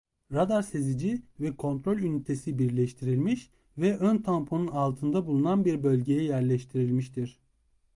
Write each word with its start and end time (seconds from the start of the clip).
Radar 0.31 0.61
sezici 0.63 1.21
ve 1.39 1.55
kontrol 1.55 1.99
ünitesi 1.99 2.59
birleştirilmiş 2.59 3.49
ve 3.77 3.97
ön 3.97 4.17
tamponun 4.17 4.67
altında 4.67 5.25
bulunan 5.27 5.65
bir 5.65 5.83
bölgeye 5.83 6.23
yerleştirilmiştir. 6.23 7.39